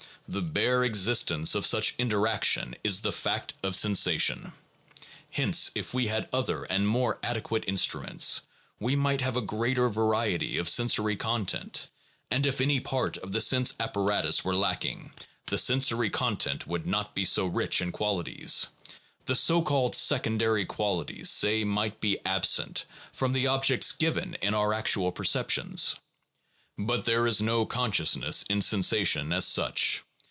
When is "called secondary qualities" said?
19.61-21.29